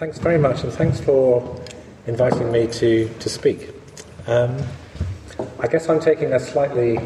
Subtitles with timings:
[0.00, 1.62] Thanks very much, and thanks for
[2.06, 3.68] inviting me to, to speak.
[4.26, 4.56] Um,
[5.58, 6.96] I guess I'm taking a slightly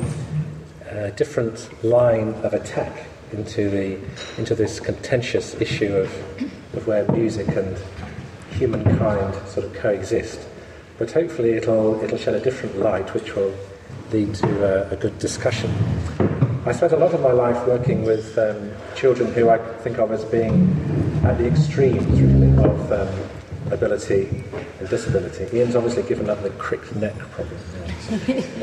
[0.88, 3.98] uh, different line of attack into, the,
[4.38, 7.76] into this contentious issue of, of where music and
[8.52, 10.46] humankind sort of coexist.
[10.96, 13.56] But hopefully it'll, it'll shed a different light which will
[14.12, 15.68] lead to a, a good discussion.
[16.64, 20.12] I spent a lot of my life working with um, children who I think of
[20.12, 24.28] as being at the extremes really, of um, ability
[24.78, 25.56] and disability.
[25.56, 27.60] Ian's obviously given up the crick neck problem.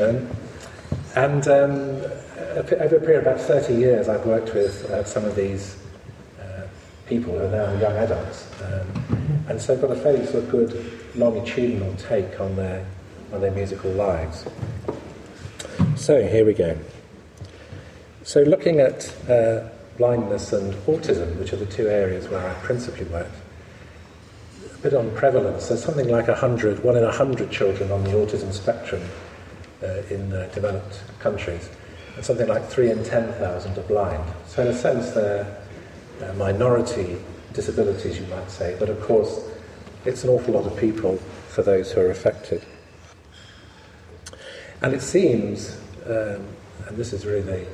[0.00, 0.28] um,
[1.16, 2.02] and um,
[2.56, 5.76] over a period of about 30 years, I've worked with uh, some of these
[6.40, 6.62] uh,
[7.06, 8.48] people who are now young adults.
[8.62, 12.86] Um, and so I've got a fairly sort of good longitudinal take on their,
[13.32, 14.46] on their musical lives.
[15.96, 16.78] So here we go.
[18.22, 23.04] So looking at uh, blindness and autism, which are the two areas where I principally
[23.06, 23.30] work,
[24.74, 25.68] a bit on prevalence.
[25.68, 29.02] There's something like 100, one in 100 children on the autism spectrum
[29.82, 31.68] uh, in uh, developed countries,
[32.16, 34.24] and something like 3 in 10,000 are blind.
[34.46, 35.62] So in a sense they're
[36.22, 37.18] uh, minority
[37.52, 39.40] disabilities, you might say, but of course
[40.04, 41.16] it's an awful lot of people
[41.48, 42.62] for those who are affected.
[44.80, 46.46] And it seems, um,
[46.86, 47.66] and this is really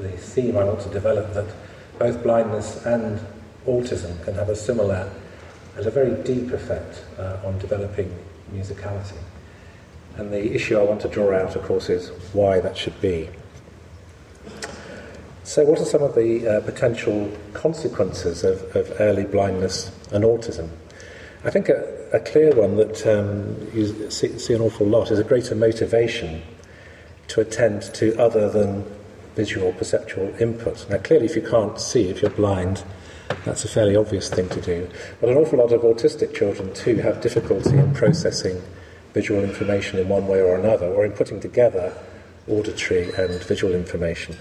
[0.00, 1.52] the theme I want to develop, that
[1.98, 3.20] both blindness and
[3.66, 5.10] autism can have a similar
[5.76, 8.14] and a very deep effect uh, on developing
[8.52, 9.16] musicality.
[10.16, 13.30] And the issue I want to draw out, of course, is why that should be.
[15.44, 20.68] So, what are some of the uh, potential consequences of, of, early blindness and autism?
[21.44, 25.18] I think a, a clear one that um, you see, see, an awful lot is
[25.18, 26.42] a greater motivation
[27.28, 28.84] to attend to other than
[29.34, 30.88] visual perceptual input.
[30.90, 32.84] Now, clearly, if you can't see, if you're blind,
[33.44, 34.88] that's a fairly obvious thing to do.
[35.20, 38.60] But an awful lot of autistic children, too, have difficulty in processing
[39.14, 41.92] visual information in one way or another, or in putting together
[42.48, 44.36] auditory and visual information.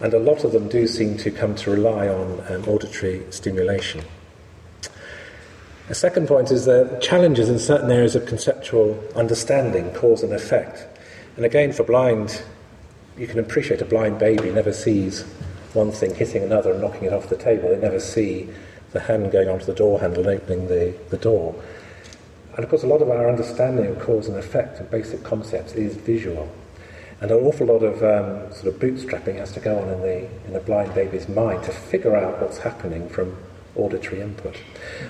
[0.00, 4.02] And a lot of them do seem to come to rely on um, auditory stimulation.
[5.88, 10.86] A second point is the challenges in certain areas of conceptual understanding, cause and effect.
[11.36, 12.42] And again, for blind,
[13.16, 15.22] you can appreciate a blind baby never sees
[15.74, 17.68] one thing hitting another and knocking it off the table.
[17.68, 18.48] They never see
[18.92, 21.54] the hand going onto the door handle and opening the, the door.
[22.54, 25.72] And of course, a lot of our understanding of cause and effect and basic concepts
[25.72, 26.52] is visual.
[27.22, 30.28] And an awful lot of um, sort of bootstrapping has to go on in the
[30.46, 33.36] in a blind baby's mind to figure out what's happening from
[33.76, 34.56] auditory input.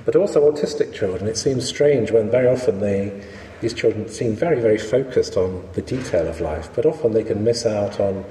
[0.05, 3.25] But also autistic children, it seems strange when very often they,
[3.63, 7.45] these children seem very, very focused on the detail of life, but often they can
[7.45, 8.25] miss out on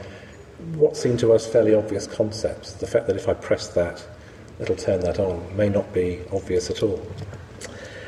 [0.75, 2.73] what seem to us fairly obvious concepts.
[2.73, 4.05] The fact that if I press that,
[4.59, 7.01] it'll turn that on may not be obvious at all.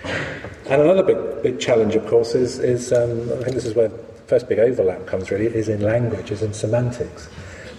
[0.04, 3.88] And another big, big challenge, of course, is, is um, I think this is where
[3.88, 3.98] the
[4.28, 7.30] first big overlap comes really, is in language, is in semantics.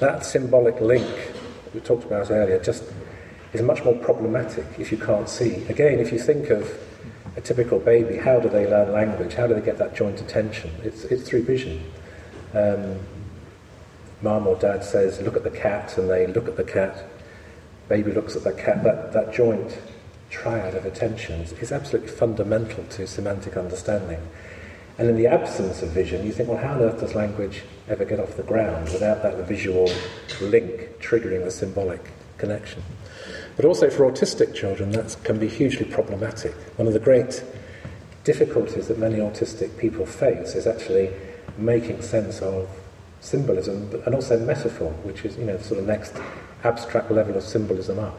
[0.01, 1.07] That symbolic link
[1.75, 2.83] we talked about earlier just
[3.53, 5.65] is much more problematic if you can't see.
[5.67, 6.67] Again, if you think of
[7.37, 9.35] a typical baby, how do they learn language?
[9.35, 10.71] How do they get that joint attention?
[10.83, 11.91] It's, it's through vision.
[12.55, 12.99] Um,
[14.23, 17.05] Mum or dad says, look at the cat, and they look at the cat.
[17.89, 18.83] Baby looks at the cat.
[18.83, 19.79] That, that joint
[20.31, 24.21] triad of attentions is absolutely fundamental to semantic understanding.
[24.97, 28.05] And in the absence of vision, you think, well, how on earth does language ever
[28.05, 29.91] get off the ground without that visual
[30.41, 32.01] link triggering the symbolic
[32.39, 32.83] connection?
[33.57, 36.53] But also for autistic children, that can be hugely problematic.
[36.77, 37.45] One of the great
[38.25, 41.11] difficulties that many autistic people face is actually
[41.57, 42.69] making sense of
[43.21, 46.17] symbolism and also metaphor, which is, you know, sort of next
[46.65, 48.19] abstract level of symbolism up.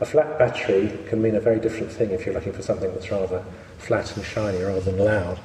[0.00, 3.10] A flat battery can mean a very different thing if you're looking for something that's
[3.10, 3.44] rather
[3.78, 5.38] flat and shiny rather than loud.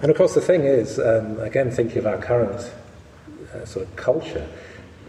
[0.00, 2.72] And of course, the thing is, um, again, thinking of our current
[3.54, 4.48] uh, sort of culture,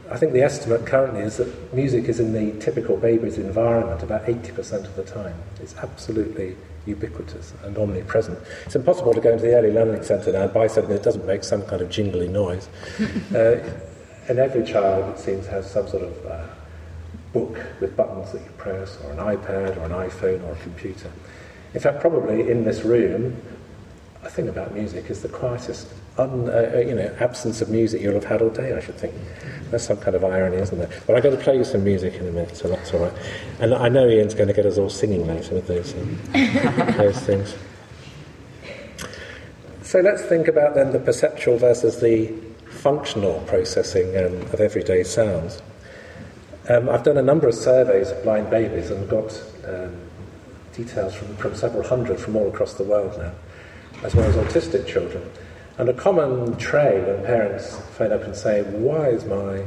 [0.09, 4.25] I think the estimate currently is that music is in the typical baby's environment about
[4.25, 5.35] 80% of the time.
[5.61, 8.39] It's absolutely ubiquitous and omnipresent.
[8.65, 11.25] It's impossible to go into the early learning centre now and buy something that doesn't
[11.25, 12.69] make some kind of jingly noise.
[13.35, 13.59] uh,
[14.29, 16.45] and every child, it seems, has some sort of uh,
[17.33, 21.11] book with buttons that you press, or an iPad, or an iPhone, or a computer.
[21.73, 23.41] In fact, probably in this room,
[24.23, 28.01] a thing about music is the quietest un, uh, uh, you know, absence of music
[28.01, 29.13] you'll have had all day, I should think.
[29.69, 30.89] There's some kind of irony, isn't there?
[31.05, 33.13] But I'm going to play you some music in a minute, so that's all right.
[33.59, 36.17] And I know Ian's going to get us all singing later with those, um,
[36.97, 37.55] those things.
[39.83, 42.33] So let's think about then the perceptual versus the
[42.69, 45.61] functional processing um, of everyday sounds.
[46.69, 49.95] Um, I've done a number of surveys of blind babies and got um,
[50.73, 53.31] details from, from several hundred from all across the world now,
[54.03, 55.29] as well as autistic children.
[55.77, 59.63] And a common trait when parents phone up and say, Why is my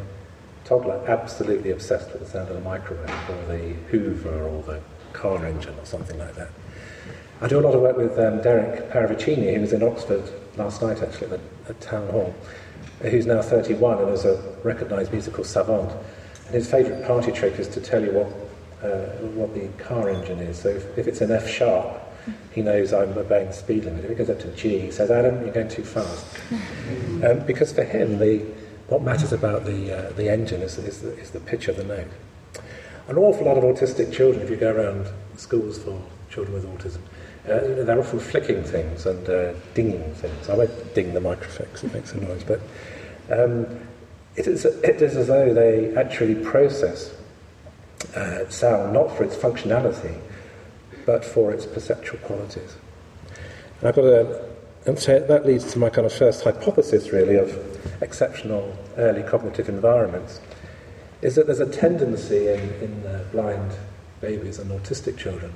[0.65, 4.81] toddler absolutely obsessed with the sound of the microwave or the Hoover or the
[5.13, 6.49] car engine or something like that?
[7.41, 10.83] I do a lot of work with um, Derek Paravicini, who was in Oxford last
[10.83, 12.35] night actually at, at Town Hall,
[13.03, 15.93] who's now 31 and is a recognised musical savant.
[16.47, 19.07] And his favourite party trick is to tell you what, uh,
[19.37, 20.59] what the car engine is.
[20.59, 22.10] So if, if it's an F sharp,
[22.53, 24.05] he knows I'm obeying the speed limit.
[24.05, 26.27] If it goes up to G, he says, Adam, you're going too fast.
[27.23, 28.39] Um, because for him, the,
[28.89, 31.85] what matters about the, uh, the engine is, is, the, is the pitch of the
[31.85, 32.09] note.
[33.09, 35.07] An awful lot of autistic children, if you go around
[35.37, 37.01] schools for children with autism,
[37.45, 40.49] uh, they're often flicking things and uh, dinging things.
[40.49, 42.61] I won't ding the microfix, it makes a noise, but
[43.31, 43.67] um,
[44.37, 47.15] it, is, it is as though they actually process
[48.17, 50.19] uh, sound not for its functionality,
[51.07, 52.77] but for its perceptual qualities.
[53.81, 54.51] And I've got a,
[54.87, 59.69] and so that leads to my kind of first hypothesis, really, of exceptional early cognitive
[59.69, 60.41] environments,
[61.23, 63.73] is that there's a tendency in, in uh, blind
[64.21, 65.53] babies and autistic children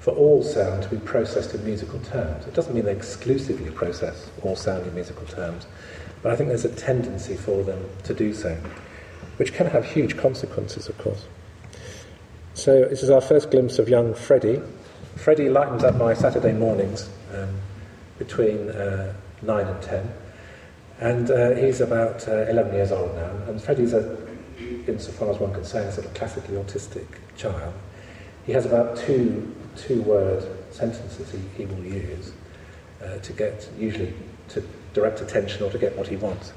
[0.00, 2.46] for all sound to be processed in musical terms.
[2.46, 5.66] It doesn't mean they exclusively process all sound in musical terms,
[6.22, 8.56] but I think there's a tendency for them to do so,
[9.36, 11.26] which can have huge consequences, of course.
[12.54, 14.60] So, this is our first glimpse of young Freddie.
[15.16, 17.48] Freddie lightens up my Saturday mornings um,
[18.18, 20.12] between uh, 9 and 10,
[21.00, 23.30] and uh, he's about uh, 11 years old now.
[23.48, 24.18] And Freddie's, a,
[24.86, 27.06] insofar as one can say, a sort of classically autistic
[27.36, 27.72] child.
[28.44, 32.32] He has about two two word sentences he, he will use
[33.02, 34.12] uh, to get, usually
[34.48, 34.62] to
[34.92, 36.52] direct attention or to get what he wants.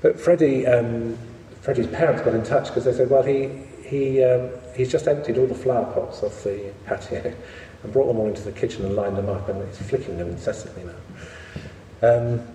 [0.00, 1.16] But Freddie, um,
[1.62, 3.48] Freddie's parents got in touch because they said, well, he,
[3.84, 7.34] he, um, he's just emptied all the flower pots off the patio
[7.82, 10.28] and brought them all into the kitchen and lined them up and he's flicking them
[10.28, 12.08] incessantly now.
[12.08, 12.46] Um,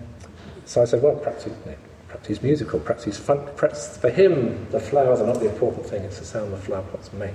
[0.64, 1.50] so I said, well, perhaps, he,
[2.08, 6.02] perhaps he's musical, perhaps he's perhaps for him the flowers are not the important thing,
[6.02, 7.34] it's the sound the flower pots make.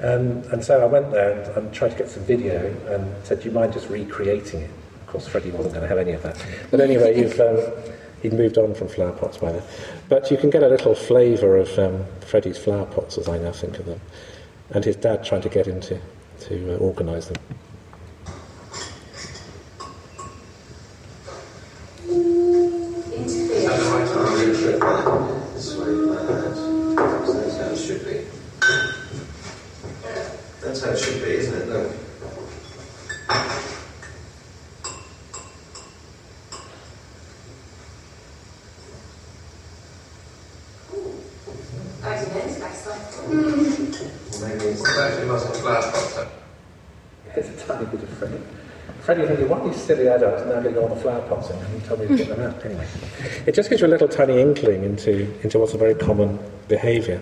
[0.00, 3.40] Um, and so I went there and, and, tried to get some video and said,
[3.40, 4.70] Do you mind just recreating it?
[5.00, 6.40] Of course, Freddie wasn't going to have any of that.
[6.70, 7.36] But anyway, you've,
[8.22, 9.62] he'd moved on from flower pots by then.
[10.08, 13.52] But you can get a little flavour of um, Freddie's flower pots, as I now
[13.52, 14.00] think of them,
[14.70, 16.00] and his dad trying to get him to,
[16.40, 17.36] to uh, organise them.
[49.08, 51.26] Freddie thinking, what are these silly adults now getting all the flower
[51.88, 52.64] told me to get them out.
[52.64, 52.86] Anyway,
[53.46, 56.38] it just gives you a little tiny inkling into, into what's a very common
[56.68, 57.20] behaviour.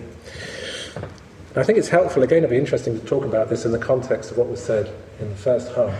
[1.55, 4.29] I think it's helpful, again, it'd be interesting to talk about this in the context
[4.29, 5.95] of what was said in the first half,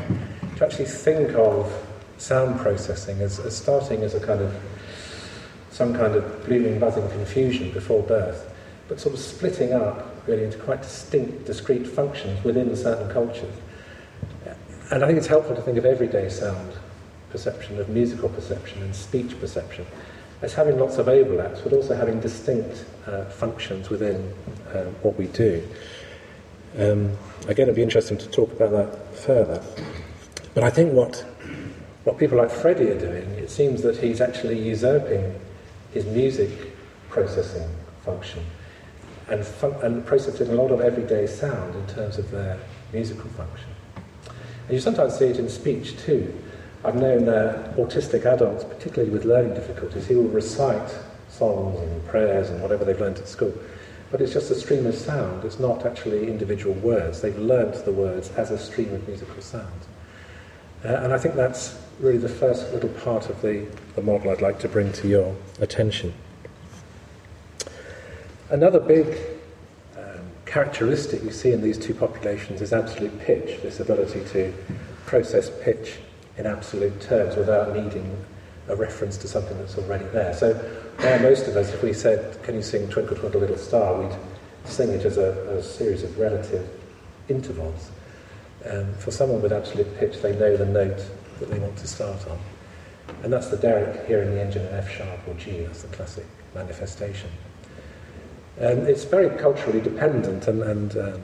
[0.58, 1.74] to actually think of
[2.18, 4.56] sound processing as, as starting as a kind of
[5.72, 8.54] some kind of blooming, buzzing confusion before birth,
[8.88, 13.56] but sort of splitting up really into quite distinct, discrete functions within certain cultures.
[14.92, 16.74] And I think it's helpful to think of everyday sound
[17.30, 19.86] perception, of musical perception and speech perception
[20.42, 24.34] as having lots of overlaps, but also having distinct uh, functions within
[24.74, 25.68] uh, what we do.
[26.78, 27.18] Um,
[27.48, 29.64] again, it'd be interesting to talk about that further.
[30.54, 31.26] But I think what,
[32.04, 35.40] what people like Freddie are doing, it seems that he's actually usurping
[35.92, 36.52] his music
[37.10, 37.68] processing
[38.04, 38.44] function
[39.30, 42.60] and, fun- and processing a lot of everyday sound in terms of their
[42.94, 43.70] musical function.
[44.68, 46.34] And you sometimes see it in speech too.
[46.88, 50.90] I've known uh, autistic adults, particularly with learning difficulties, who will recite
[51.28, 53.54] songs and prayers and whatever they've learned at school.
[54.10, 55.44] But it's just a stream of sound.
[55.44, 57.20] It's not actually individual words.
[57.20, 59.82] They've learnt the words as a stream of musical sound.
[60.86, 64.42] Uh, and I think that's really the first little part of the, the model I'd
[64.42, 66.14] like to bring to your attention.
[68.50, 69.14] Another big
[70.46, 74.54] characteristic you see in these two populations is absolute pitch, this ability to
[75.06, 75.98] process pitch
[76.38, 78.26] in absolute terms without needing
[78.68, 80.34] a reference to something that's already there.
[80.34, 80.54] So
[81.00, 84.16] now most of us, if we said, can you sing Twinkle Twinkle Little Star, we'd
[84.66, 86.68] sing it as a, a series of relative
[87.30, 87.90] intervals.
[88.70, 91.02] Um, for someone with absolute pitch, they know the note
[91.40, 92.40] that they want to start on.
[93.24, 95.96] And that's the Derek here in the engine in F sharp or G, that's the
[95.96, 97.30] classic manifestation.
[98.60, 101.22] Um, it's very culturally dependent, and, and um,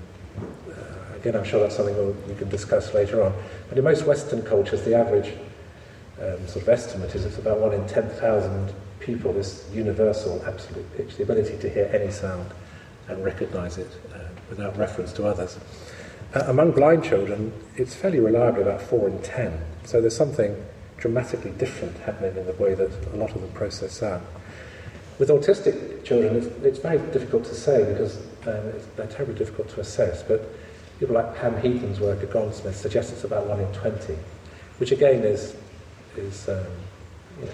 [1.23, 3.33] again, I'm sure that's something we'll, we can discuss later on.
[3.69, 5.33] But in most Western cultures, the average
[6.21, 11.15] um, sort of estimate is it's about one in 10,000 people, this universal absolute pitch,
[11.15, 12.51] the ability to hear any sound
[13.07, 15.57] and recognize it uh, without reference to others.
[16.35, 19.57] Uh, among blind children, it's fairly reliably about 4 in 10.
[19.85, 20.61] So there's something
[20.97, 24.25] dramatically different happening in the way that a lot of them process sound.
[25.19, 29.79] With autistic children, it's, it's very difficult to say because um, they're terribly difficult to
[29.79, 30.49] assess, but
[31.03, 34.15] people like Pam Heaton's work at Goldsmith suggests it's about 1 in 20,
[34.77, 35.53] which again is,
[36.15, 36.63] is um,
[37.41, 37.49] you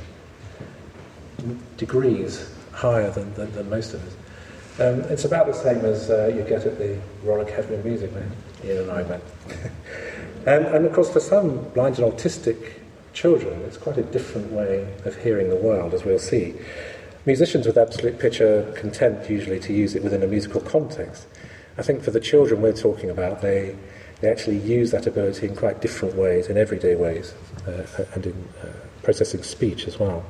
[1.48, 4.14] know, degrees higher than, than, than most of us.
[4.80, 8.12] Um, it's about the same as uh, you get at the Royal Academy of Music
[8.14, 8.32] when
[8.64, 9.24] Ian and I went.
[10.46, 12.74] um, and of course, for some blind and autistic
[13.14, 16.54] children, it's quite a different way of hearing the world, as we'll see.
[17.26, 21.26] Musicians with absolute pitch are content usually to use it within a musical context.
[21.80, 23.74] I think for the children we're talking about, they,
[24.20, 27.34] they actually use that ability in quite different ways, in everyday ways,
[27.66, 28.68] uh, and in uh,
[29.02, 30.26] processing speech as well.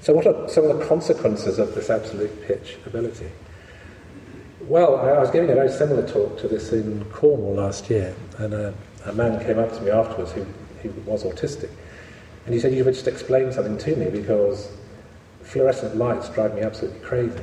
[0.00, 3.28] So, what are some of the consequences of this absolute pitch ability?
[4.60, 8.54] Well, I, was giving a very similar talk to this in Cornwall last year, and
[8.54, 8.72] a,
[9.06, 10.46] a man came up to me afterwards who,
[10.84, 11.70] who was autistic,
[12.46, 14.70] and he said, "You would just explain something to me because
[15.42, 17.42] fluorescent lights drive me absolutely crazy."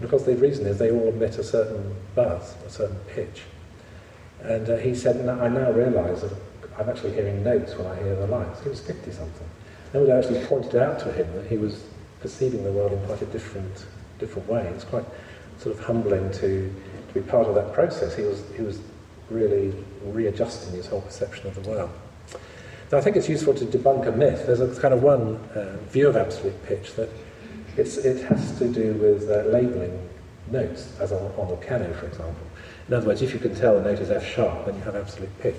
[0.00, 3.42] Because the reason is they all emit a certain buzz, a certain pitch.
[4.42, 6.32] And uh, he said, I now realise that
[6.78, 8.62] I'm actually hearing notes when I hear the lights.
[8.62, 9.48] He was 50 something.
[9.92, 11.84] Nobody actually pointed out to him that he was
[12.20, 13.86] perceiving the world in quite a different,
[14.18, 14.62] different way.
[14.74, 15.04] It's quite
[15.58, 16.74] sort of humbling to,
[17.08, 18.14] to be part of that process.
[18.16, 18.80] He was, he was
[19.28, 21.90] really readjusting his whole perception of the world.
[22.90, 24.46] Now, I think it's useful to debunk a myth.
[24.46, 27.08] There's a kind of one uh, view of absolute pitch that
[27.76, 30.08] it's, it has to do with uh, labelling
[30.50, 32.46] notes, as on, on the piano, for example.
[32.88, 34.96] In other words, if you can tell a note is F sharp, then you have
[34.96, 35.56] absolute pitch.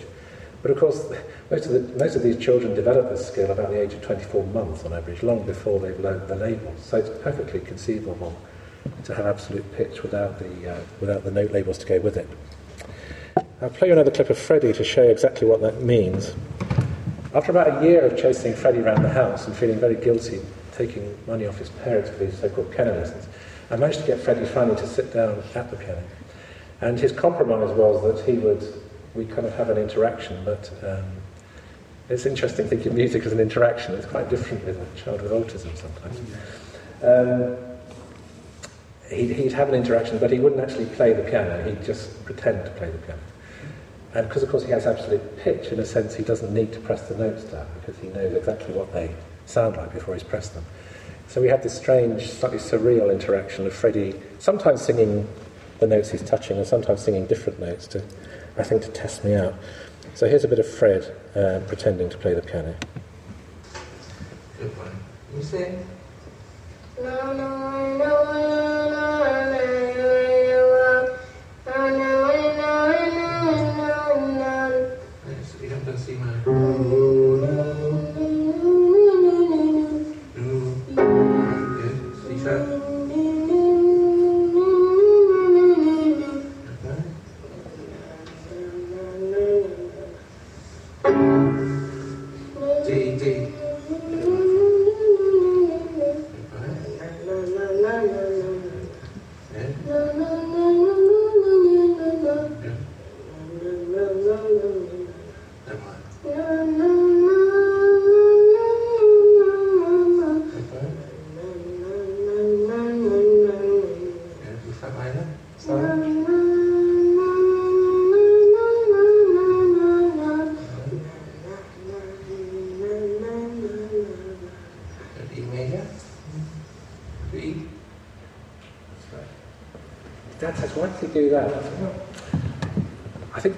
[0.62, 1.10] But of course,
[1.51, 4.46] most of, the, most of these children develop this skill about the age of 24
[4.48, 6.84] months on average, long before they've learned the labels.
[6.84, 8.36] So it's perfectly conceivable
[9.03, 12.27] to have absolute pitch without the, uh, without the note labels to go with it.
[13.62, 16.34] I'll play you another clip of Freddie to show exactly what that means.
[17.34, 20.41] After about a year of chasing Freddie around the house and feeling very guilty
[20.73, 23.27] taking money off his parents for these so-called piano lessons,
[23.69, 26.03] I managed to get Freddie finally to sit down at the piano.
[26.81, 28.65] And his compromise was that he would
[29.13, 31.03] we kind of have an interaction, but um,
[32.09, 33.93] it's interesting thinking of music as an interaction.
[33.95, 36.19] It's quite different with a child with autism sometimes.
[37.03, 37.57] Um,
[39.09, 41.61] he'd, he'd have an interaction, but he wouldn't actually play the piano.
[41.69, 43.21] He'd just pretend to play the piano.
[44.13, 46.79] And because, of course, he has absolute pitch, in a sense, he doesn't need to
[46.79, 49.13] press the notes down because he knows exactly what they
[49.45, 50.65] sound like before he's pressed them.
[51.27, 55.27] So we had this strange, slightly surreal interaction of Freddie sometimes singing
[55.79, 58.03] the notes he's touching and sometimes singing different notes to
[58.57, 59.55] I think, to test me out.
[60.13, 62.75] So here's a bit of Fred uh, pretending to play the piano.
[64.60, 64.91] Good one.
[65.36, 65.86] You sing.
[67.01, 68.80] No, no, no,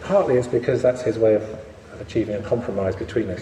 [0.02, 1.44] partly it's because that's his way of
[2.02, 3.42] achieving a compromise between us.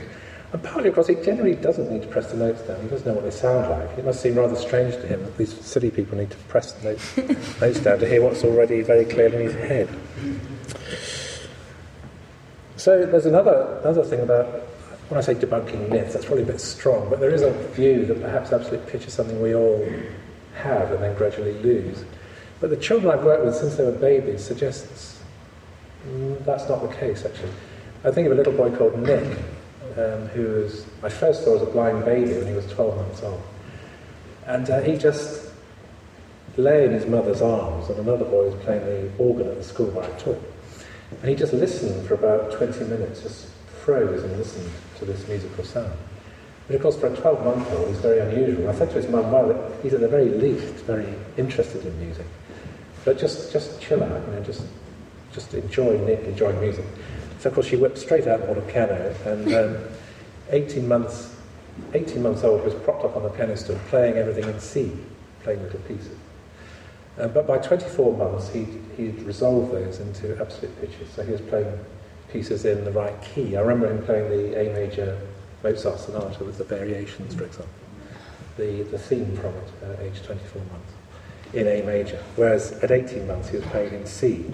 [0.53, 2.79] And partly, of course, he generally doesn't need to press the notes down.
[2.83, 3.97] He doesn't know what they sound like.
[3.97, 6.89] It must seem rather strange to him that these silly people need to press the
[6.89, 7.17] notes,
[7.61, 9.89] notes down to hear what's already very clear in his head.
[12.77, 14.45] So there's another, another thing about,
[15.09, 18.05] when I say debunking myths, that's probably a bit strong, but there is a view
[18.05, 19.83] that perhaps absolute pitch is something we all
[20.57, 22.05] have and then gradually lose.
[22.61, 25.21] But the children I've worked with since they were babies suggests
[26.07, 27.51] Mm, that's not the case, actually.
[28.03, 29.37] I think of a little boy called Nick,
[29.97, 33.21] um, who was, I first saw as a blind baby when he was 12 months
[33.21, 33.41] old.
[34.47, 35.51] And uh, he just
[36.57, 39.87] lay in his mother's arms, and another boy was playing the organ at the school
[39.91, 40.41] where I taught.
[41.21, 43.47] And he just listened for about 20 minutes, just
[43.83, 45.93] froze and listened to this musical sound.
[46.65, 48.69] But of course, for a 12 month old, it's very unusual.
[48.69, 52.25] I said to his mum, well, he's at the very least very interested in music.
[53.05, 54.63] But just, just chill out, you know, just,
[55.33, 56.85] just enjoy enjoy music.
[57.39, 59.77] So, of course, she whipped straight out on a piano, and um,
[60.51, 61.35] 18 months
[61.93, 64.91] 18 months old was propped up on the piano stool playing everything in C,
[65.43, 66.17] playing little pieces.
[67.17, 71.09] Uh, but by 24 months, he'd, he'd resolved those into absolute pitches.
[71.13, 71.77] So he was playing
[72.31, 73.57] pieces in the right key.
[73.57, 75.19] I remember him playing the A major
[75.63, 77.73] Mozart sonata with the variations, for example,
[78.57, 80.93] the, the theme from it at age 24 months
[81.53, 82.23] in A major.
[82.35, 84.45] Whereas at 18 months, he was playing in C.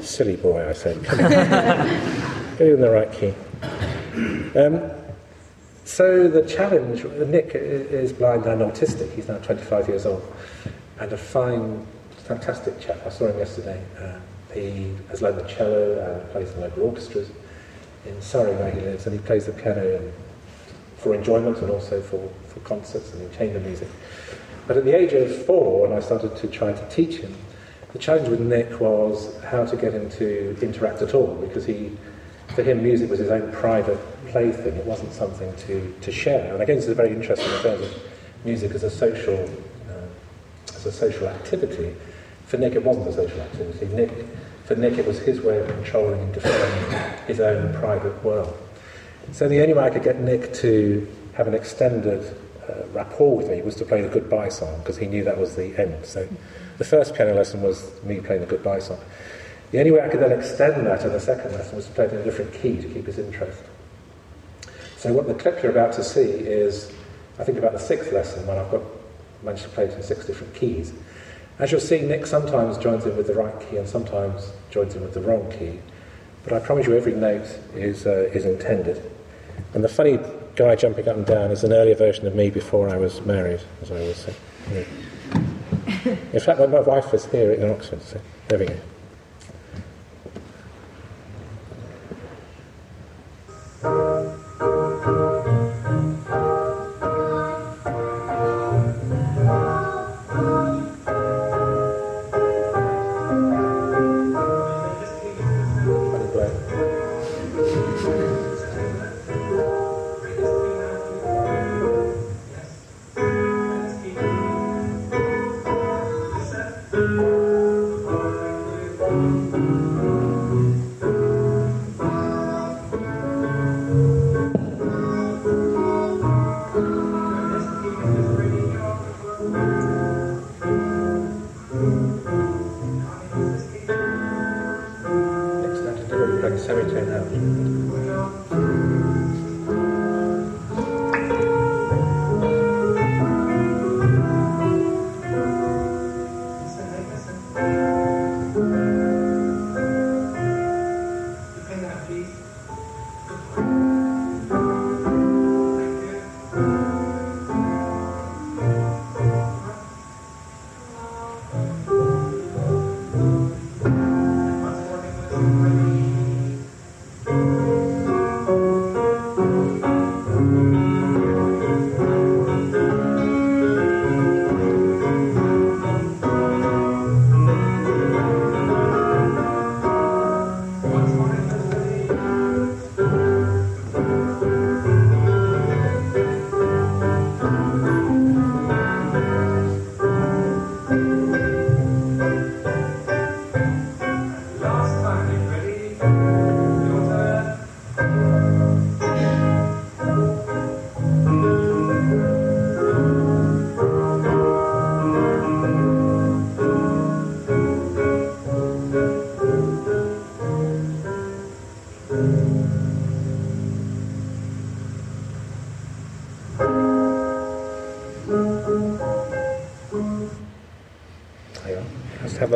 [0.00, 1.02] Silly boy, I said.
[1.02, 1.18] Get
[2.60, 3.34] him in the right key.
[4.58, 4.90] Um,
[5.84, 9.12] so the challenge, Nick is blind and autistic.
[9.14, 10.22] He's now 25 years old,
[10.98, 11.86] and a fine,
[12.24, 12.98] fantastic chap.
[13.04, 13.82] I saw him yesterday.
[13.98, 14.18] Uh,
[14.52, 17.30] he has learned the cello and plays in local orchestras
[18.06, 20.12] in Surrey where he lives, and he plays the piano and,
[20.96, 23.88] for enjoyment and also for, for concerts and chamber music.
[24.66, 27.34] But at the age of four, when I started to try to teach him,
[27.92, 31.92] the challenge with Nick was how to get him to interact at all, because he,
[32.54, 34.74] for him, music was his own private plaything.
[34.74, 36.52] It wasn't something to, to share.
[36.52, 38.02] And again, this is very interesting in terms of
[38.44, 39.48] music as a social,
[39.88, 41.94] uh, as a social activity.
[42.46, 43.86] For Nick, it wasn't a social activity.
[43.94, 44.10] Nick,
[44.64, 48.56] for Nick, it was his way of controlling and defining his own private world.
[49.32, 52.36] So the only way I could get Nick to have an extended
[52.68, 55.56] uh, rapport with me was to play the goodbye song because he knew that was
[55.56, 56.04] the end.
[56.04, 56.28] So
[56.78, 58.98] the first piano lesson was me playing the goodbye song.
[59.70, 62.04] The only way I could then extend that in the second lesson was to play
[62.04, 63.62] it in a different key to keep his interest.
[64.96, 66.92] So what the clip you're about to see is,
[67.38, 68.82] I think about the sixth lesson when I've got
[69.42, 70.92] managed to play it in six different keys.
[71.58, 75.02] As you'll see, Nick sometimes joins in with the right key and sometimes joins in
[75.02, 75.78] with the wrong key.
[76.42, 79.10] But I promise you every note is, uh, is intended.
[79.72, 80.18] And the funny
[80.56, 83.60] guy jumping up and down is an earlier version of me before I was married,
[83.82, 84.34] as I always say.
[86.32, 88.76] In fact, my wife was here in Oxford, so there we go.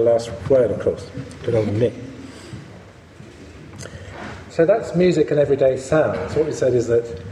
[0.01, 1.11] Last word, of course.
[1.43, 1.95] Good old Nick.
[4.51, 6.35] So that's music and everyday sounds.
[6.35, 7.23] What we said is that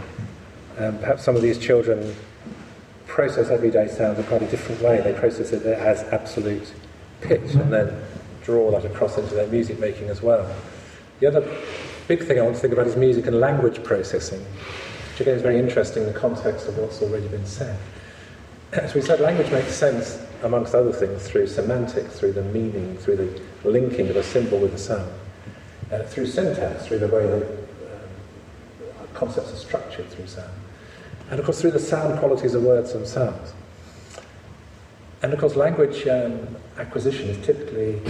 [0.79, 2.15] um, perhaps some of these children
[3.07, 5.01] process everyday sounds in quite a different way.
[5.01, 6.73] They process it as absolute
[7.23, 8.01] pitch and then
[8.43, 10.55] draw that across into their music making as well.
[11.21, 11.41] The other
[12.09, 14.45] big thing I want to think about is music and language processing,
[15.11, 17.79] which again is very interesting in the context of what's already been said.
[18.73, 23.17] as we said, language makes sense, amongst other things, through semantics, through the meaning, through
[23.17, 25.13] the linking of a symbol with a sound,
[25.93, 30.53] uh, through syntax, through the way that um, concepts are structured through sound,
[31.31, 33.53] and of course through the sound qualities of words themselves.
[35.23, 38.01] And of course, language um, acquisition is typically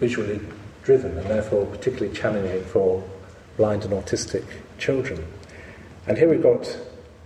[0.00, 0.40] visually
[0.82, 3.04] driven and therefore particularly challenging for
[3.56, 4.44] blind and autistic
[4.78, 5.24] children.
[6.06, 6.78] And here we've got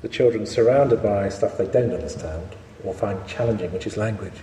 [0.02, 4.34] the children surrounded by stuff they don't understand or find challenging, which is language.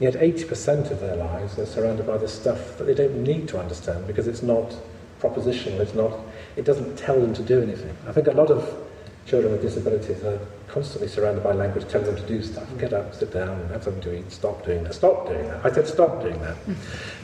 [0.00, 3.58] Yet 80% of their lives they're surrounded by the stuff that they don't need to
[3.58, 4.74] understand because it's not
[5.20, 6.12] propositional, it's not,
[6.56, 7.96] it doesn't tell them to do anything.
[8.06, 8.84] I think a lot of
[9.26, 12.66] children with disabilities are constantly surrounded by language telling them to do stuff.
[12.78, 15.64] Get up, sit down, have something to eat, stop doing that, stop doing that.
[15.64, 16.56] I said stop doing that.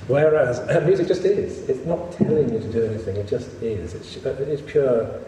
[0.07, 1.69] Whereas music just is.
[1.69, 3.95] It's not telling you to do anything, it just is.
[3.95, 5.21] It's, it's pure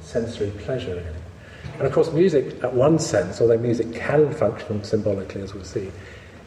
[0.00, 1.25] sensory pleasure, really.
[1.74, 5.90] And of course, music, at one sense, although music can function symbolically, as we'll see,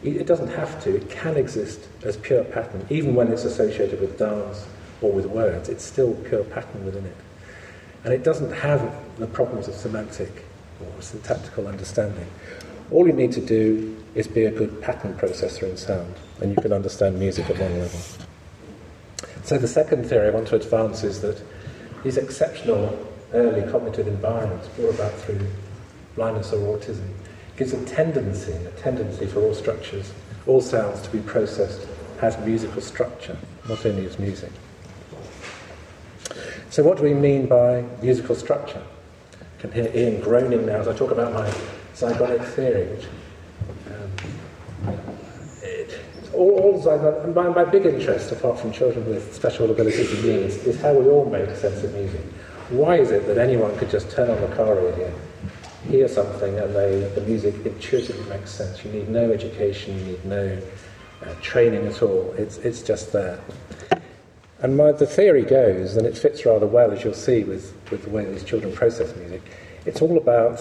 [0.02, 0.96] it doesn't have to.
[0.96, 4.66] It can exist as pure pattern, even when it's associated with dance
[5.02, 5.68] or with words.
[5.68, 7.16] It's still pure pattern within it.
[8.04, 10.44] And it doesn't have the problems of semantic
[10.80, 12.26] or syntactical understanding.
[12.90, 16.56] All you need to do is be a good pattern processor in sound, and you
[16.60, 18.00] can understand music at one level.
[19.44, 21.40] So, the second theory I want to advance is that
[22.02, 25.46] these exceptional early cognitive environments brought about through
[26.16, 27.08] blindness or autism
[27.56, 30.12] gives a tendency, a tendency for all structures,
[30.46, 31.86] all sounds to be processed
[32.22, 33.36] as musical structure,
[33.68, 34.50] not only as music.
[36.70, 38.82] So, what do we mean by musical structure?
[39.42, 41.50] I can hear Ian groaning now as I talk about my
[41.94, 43.06] zygonic theory, which
[43.88, 44.98] um,
[46.32, 50.56] all, all zygon, my, my big interest, apart from children with special abilities and needs,
[50.66, 52.22] is how we all make sense of music.
[52.70, 55.12] Why is it that anyone could just turn on the car radio,
[55.88, 58.84] hear something, and they, the music intuitively makes sense?
[58.84, 60.62] You need no education, you need no
[61.26, 62.32] uh, training at all.
[62.38, 63.40] It's, it's just there.
[64.60, 68.04] And my, the theory goes, and it fits rather well, as you'll see, with, with
[68.04, 69.42] the way these children process music,
[69.84, 70.60] it's all about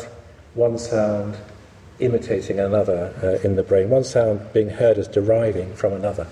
[0.56, 1.38] one sound
[2.00, 6.26] imitating another uh, in the brain, one sound being heard as deriving from another.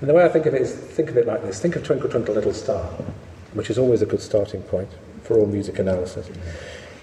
[0.00, 1.82] And the way I think of it is think of it like this think of
[1.82, 2.88] Twinkle Twinkle Little Star
[3.54, 4.90] which is always a good starting point
[5.22, 6.28] for all music analysis.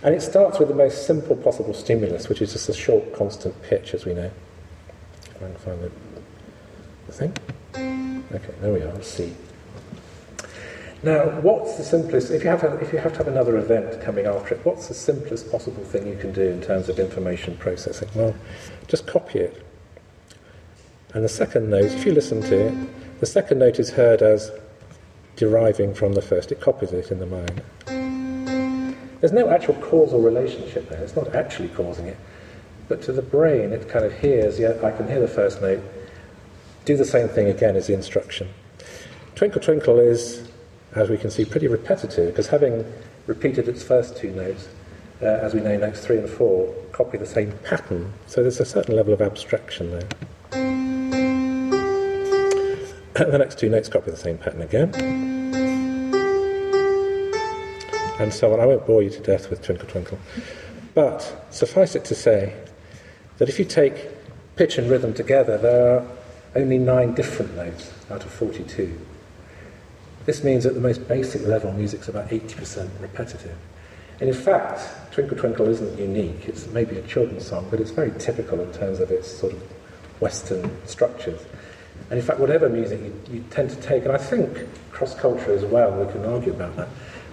[0.03, 3.59] And it starts with the most simple possible stimulus, which is just a short, constant
[3.63, 4.31] pitch, as we know.
[5.35, 5.91] I can find the,
[7.07, 7.33] the thing.
[8.33, 9.33] Okay, there we are, C.
[11.03, 14.27] Now, what's the simplest, if you, have if you have to have another event coming
[14.27, 18.07] after it, what's the simplest possible thing you can do in terms of information processing?
[18.13, 18.35] Well,
[18.87, 19.65] just copy it.
[21.13, 24.51] And the second note, if you listen to it, the second note is heard as
[25.41, 26.51] deriving from the first.
[26.51, 28.95] It copies it in the mind.
[29.19, 31.03] There's no actual causal relationship there.
[31.03, 32.17] It's not actually causing it.
[32.87, 35.81] But to the brain, it kind of hears, yeah, I can hear the first note.
[36.85, 38.49] Do the same thing again as the instruction.
[39.33, 40.47] Twinkle Twinkle is,
[40.93, 42.85] as we can see, pretty repetitive because having
[43.25, 44.69] repeated its first two notes,
[45.23, 48.13] uh, as we know, notes three and four copy the same pattern.
[48.27, 50.07] So there's a certain level of abstraction there.
[53.31, 55.41] the next two notes copy the same pattern again
[58.21, 58.59] and so on.
[58.59, 60.19] I won't bore you to death with Twinkle Twinkle.
[60.93, 62.55] But suffice it to say
[63.37, 64.09] that if you take
[64.55, 66.07] pitch and rhythm together, there are
[66.55, 68.99] only nine different notes out of 42.
[70.25, 73.57] This means at the most basic level, music's about 80% repetitive.
[74.19, 76.47] And in fact, Twinkle Twinkle isn't unique.
[76.47, 79.61] It's maybe a children's song, but it's very typical in terms of its sort of
[80.19, 81.41] Western structures.
[82.11, 85.53] And in fact, whatever music you, you tend to take, and I think cross culture
[85.53, 86.89] as well, we can argue about that,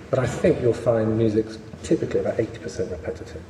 [0.08, 3.42] but I think you'll find music's typically about 80% repetitive.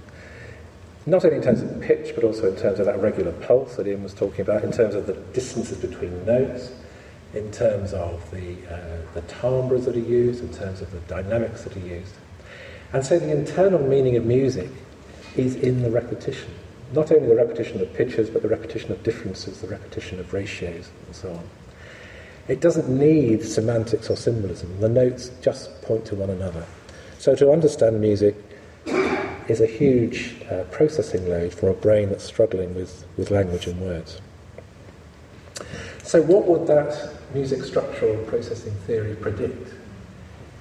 [1.05, 3.87] Not only in terms of pitch, but also in terms of that regular pulse that
[3.87, 6.73] Ian was talking about, in terms of the distances between notes,
[7.35, 11.63] in terms of the, uh, the timbres that are used, in terms of the dynamics
[11.65, 12.15] that are used.
[12.95, 14.71] And so the internal meaning of music
[15.37, 16.55] is in the repetition.
[16.93, 20.91] Not only the repetition of pitches, but the repetition of differences, the repetition of ratios,
[21.07, 21.49] and so on.
[22.49, 24.81] It doesn't need semantics or symbolism.
[24.81, 26.65] The notes just point to one another.
[27.19, 28.37] So to understand music
[29.49, 33.81] is a huge uh, processing load for a brain that's struggling with, with language and
[33.81, 34.21] words.
[36.03, 39.75] So what would that music structural processing theory predict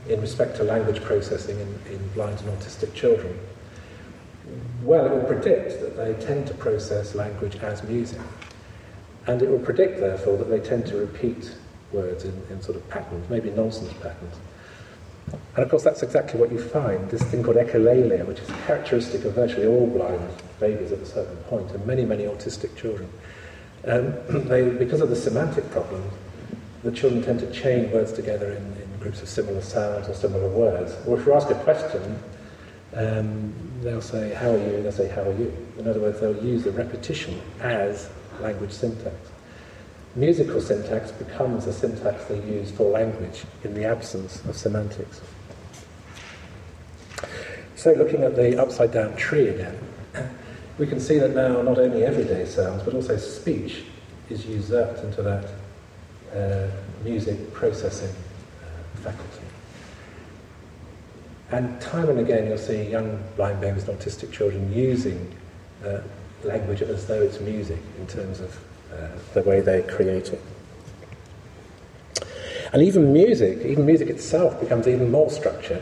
[0.09, 3.39] in respect to language processing in, in blind and autistic children?
[4.83, 8.21] Well, it will predict that they tend to process language as music.
[9.25, 11.53] And it will predict, therefore, that they tend to repeat
[11.91, 14.35] words in, in sort of patterns, maybe nonsense patterns.
[15.27, 19.25] And of course, that's exactly what you find this thing called echolalia, which is characteristic
[19.25, 20.29] of virtually all blind
[20.59, 23.09] babies at a certain point, and many, many autistic children.
[23.85, 24.13] Um,
[24.47, 26.09] they, because of the semantic problem,
[26.83, 30.47] the children tend to chain words together in, in groups of similar sounds or similar
[30.47, 30.95] words.
[31.05, 32.19] Or if you ask a question,
[32.95, 34.75] um, they'll say, how are you?
[34.75, 35.55] And They'll say, how are you?
[35.77, 38.09] In other words, they'll use the repetition as
[38.39, 39.15] language syntax.
[40.15, 45.21] Musical syntax becomes the syntax they use for language in the absence of semantics.
[47.75, 49.77] So looking at the upside down tree again,
[50.79, 53.83] we can see that now not only everyday sounds, but also speech
[54.29, 55.45] is usurped into that
[56.35, 56.67] uh,
[57.03, 58.13] music processing
[58.63, 59.46] uh, faculty.
[61.51, 65.33] And time and again you'll see young blind babies and autistic children using
[65.85, 65.99] uh,
[66.43, 68.57] language as though it's music in terms of
[68.93, 70.41] uh, the way they create it.
[72.73, 75.81] And even music, even music itself becomes even more structured.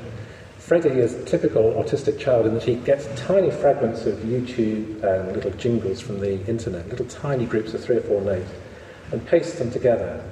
[0.59, 5.31] Freddie is a typical autistic child in that he gets tiny fragments of YouTube and
[5.31, 8.51] little jingles from the internet, little tiny groups of three or four notes,
[9.11, 10.23] and pastes them together.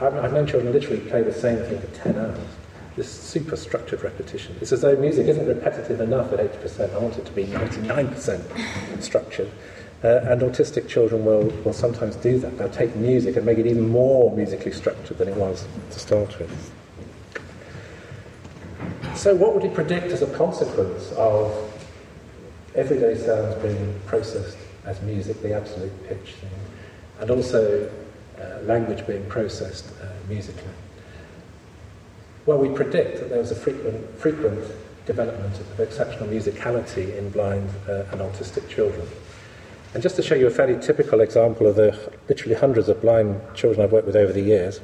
[0.00, 2.38] I've, I've known children literally play the same thing for 10 hours.
[2.98, 4.56] This super structured repetition.
[4.60, 6.92] It's as though music isn't repetitive enough at 80%.
[6.92, 9.48] I want it to be 99% structured.
[10.02, 12.58] Uh, and autistic children will, will sometimes do that.
[12.58, 16.36] They'll take music and make it even more musically structured than it was to start
[16.40, 16.72] with.
[19.14, 21.54] So, what would he predict as a consequence of
[22.74, 26.50] everyday sounds being processed as music, the absolute pitch thing,
[27.20, 27.88] and also
[28.40, 30.72] uh, language being processed uh, musically?
[32.48, 34.64] Well, we predict that there was a frequent, frequent
[35.04, 39.06] development of exceptional musicality in blind uh, and autistic children.
[39.92, 43.38] And just to show you a fairly typical example of the literally hundreds of blind
[43.54, 44.80] children I've worked with over the years,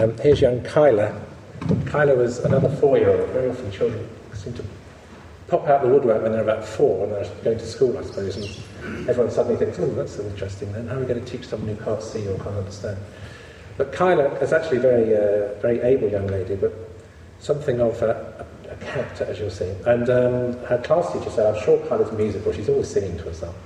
[0.00, 1.24] um, here's young Kyla.
[1.86, 3.30] Kyla was another four-year-old.
[3.30, 4.64] Very often children seem to
[5.46, 8.34] pop out the woodwork when they're about four and they're going to school, I suppose,
[8.34, 10.88] and everyone suddenly thinks, oh, that's interesting then.
[10.88, 12.98] How are we going to teach someone who can't see or can't understand?
[13.76, 16.72] But Kyla is actually a very, uh, very able young lady, but
[17.40, 19.74] something of a, a, a character, as you'll see.
[19.86, 23.56] And um, her class teacher said, I'm sure Kyla's musical, she's always singing to herself.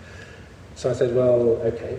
[0.77, 1.99] So I said, well, okay,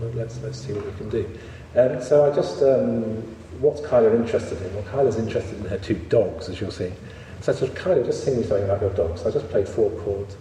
[0.00, 1.38] well, let's, let's see what we can do.
[1.76, 3.22] Um, so I just, um,
[3.60, 4.74] what's Kyla interested in?
[4.74, 6.92] Well, Kyla's interested in her two dogs, as you'll see.
[7.40, 9.22] So I said, Kyla, just sing me something about your dogs.
[9.22, 10.36] So I just played four chords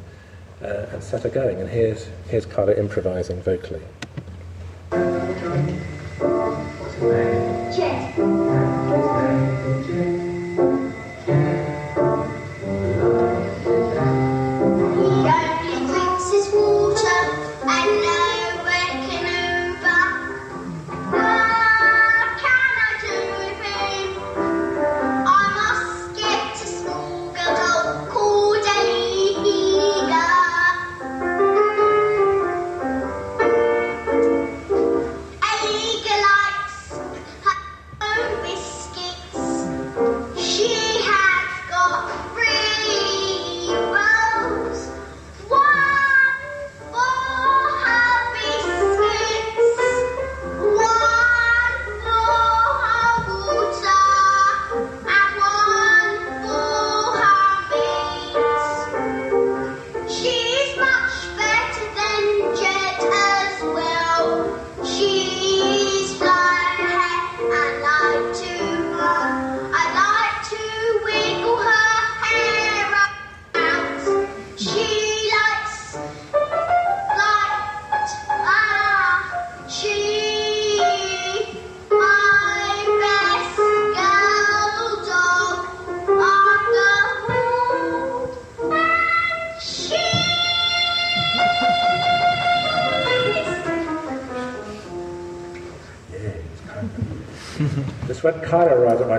[0.61, 1.59] uh, and set her going.
[1.59, 3.81] And here's, here's Kyla improvising vocally.
[7.03, 8.32] When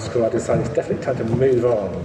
[0.05, 2.05] School, I decided it's definitely time to move on.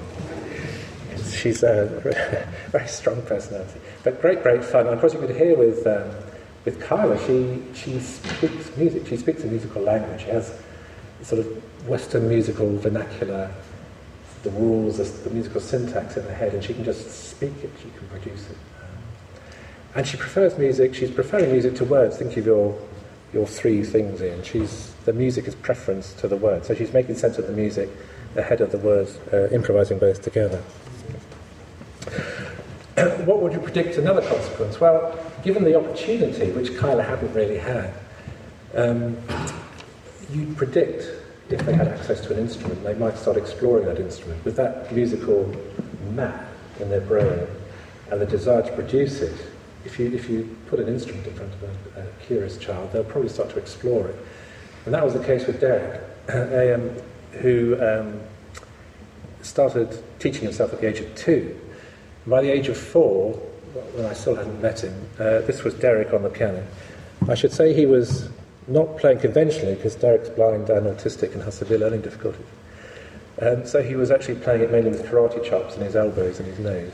[1.31, 3.79] She's a very strong personality.
[4.03, 4.85] But great, great fun.
[4.85, 6.11] And of course, you could hear with, um,
[6.65, 10.21] with Kyla, she, she speaks music, she speaks a musical language.
[10.21, 10.53] She has
[11.21, 13.51] sort of Western musical vernacular,
[14.43, 17.89] the rules, the musical syntax in her head, and she can just speak it, she
[17.97, 18.57] can produce it.
[18.81, 19.43] Um,
[19.95, 22.17] and she prefers music, she's preferring music to words.
[22.17, 22.79] Think of your,
[23.33, 24.43] your three things in.
[24.43, 26.67] She's the music is preference to the words.
[26.67, 27.89] So she's making sense of the music
[28.35, 30.61] ahead of the words, uh, improvising both together.
[33.25, 34.79] what would you predict another consequence?
[34.79, 37.93] Well, given the opportunity, which Kyla hadn't really had,
[38.75, 39.17] um,
[40.31, 41.07] you'd predict
[41.49, 44.91] if they had access to an instrument, they might start exploring that instrument with that
[44.93, 45.51] musical
[46.11, 46.47] map
[46.79, 47.47] in their brain.
[48.11, 49.35] and the desire to produce it,
[49.85, 53.03] if you, if you put an instrument in front of a, a curious child, they'll
[53.03, 54.15] probably start to explore it.
[54.85, 56.91] And that was the case with Derek, um,
[57.39, 58.19] who um,
[59.41, 61.59] started teaching himself at the age of two.
[62.27, 63.33] By the age of four,
[63.93, 66.65] when I still hadn't met him, uh, this was Derek on the piano.
[67.27, 68.29] I should say he was
[68.67, 72.45] not playing conventionally because Derek's blind and autistic and has severe learning difficulties.
[73.41, 76.47] Um, so he was actually playing it mainly with karate chops in his elbows and
[76.47, 76.93] his nose.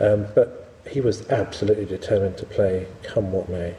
[0.00, 0.57] Um, but
[0.88, 3.74] he was absolutely determined to play come what may.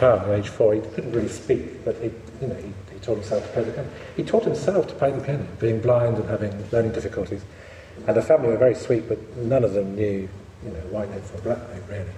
[0.00, 2.10] Child age four, he couldn't really speak, but he,
[2.40, 3.90] you know, he, he taught himself to play the piano.
[4.16, 7.42] He taught himself to play the piano, being blind and having learning difficulties.
[8.06, 10.26] And the family were very sweet, but none of them knew,
[10.64, 12.14] you know, white note from black note, really.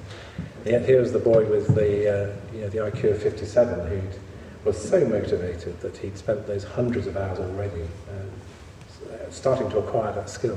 [0.64, 3.88] And yet here was the boy with the, uh, you know, the IQ of 57
[3.88, 4.01] who
[4.64, 10.12] was so motivated that he'd spent those hundreds of hours already uh, starting to acquire
[10.12, 10.57] that skill.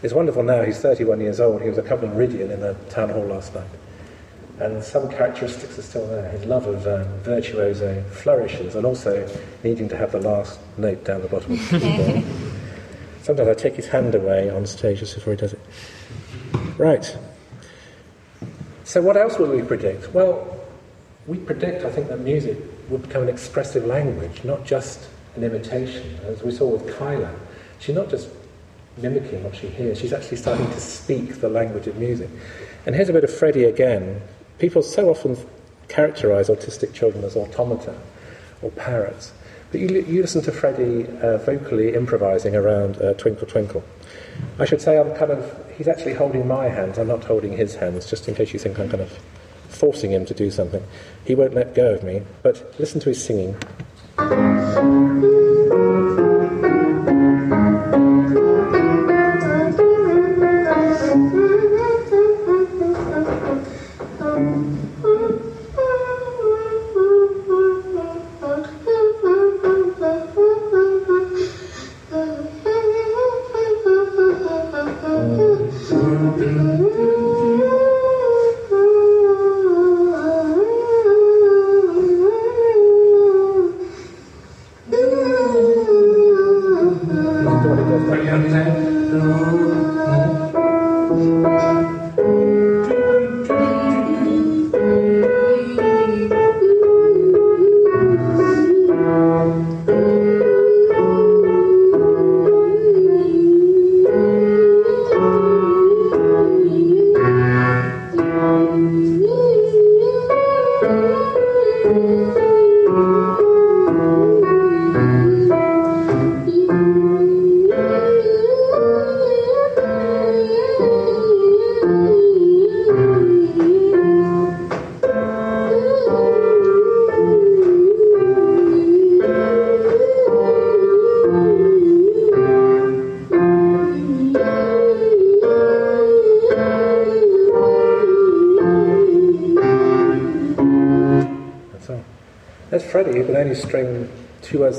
[0.00, 3.24] It's wonderful now, he's 31 years old, he was accompanying Ridian in the town hall
[3.24, 3.66] last night
[4.58, 6.30] and some characteristics are still there.
[6.30, 9.28] His love of um, virtuoso flourishes, and also
[9.62, 12.24] needing to have the last note down the bottom of the keyboard.
[13.22, 15.60] Sometimes I take his hand away on stage just before he does it.
[16.78, 17.16] Right.
[18.84, 20.14] So, what else will we predict?
[20.14, 20.64] Well,
[21.26, 22.56] we predict, I think, that music
[22.88, 26.18] will become an expressive language, not just an imitation.
[26.24, 27.34] As we saw with Kyla,
[27.78, 28.28] she's not just
[28.96, 32.30] mimicking what she hears, she's actually starting to speak the language of music.
[32.86, 34.22] And here's a bit of Freddie again,
[34.58, 35.36] People so often
[35.88, 37.94] characterize autistic children as automata
[38.62, 39.32] or parrots.
[39.70, 43.84] But you, you listen to Freddie uh, vocally improvising around uh, Twinkle Twinkle.
[44.58, 47.74] I should say I'm kind of, he's actually holding my hands, I'm not holding his
[47.74, 49.12] hands, just in case you think I'm kind of
[49.68, 50.82] forcing him to do something.
[51.24, 53.56] He won't let go of me, but listen to his singing.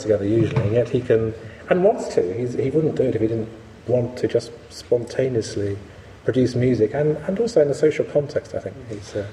[0.02, 1.34] Together usually, yet he can,
[1.70, 2.34] and wants to.
[2.34, 3.50] He's, he wouldn't do it if he didn't
[3.88, 5.78] want to just spontaneously
[6.24, 8.76] produce music, and, and also in a social context, I think.
[8.90, 9.28] He's, uh,